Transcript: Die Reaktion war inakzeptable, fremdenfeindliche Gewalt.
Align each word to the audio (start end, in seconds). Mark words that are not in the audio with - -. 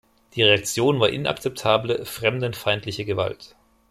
Die 0.33 0.41
Reaktion 0.41 0.99
war 0.99 1.09
inakzeptable, 1.11 2.05
fremdenfeindliche 2.05 3.05
Gewalt. 3.05 3.55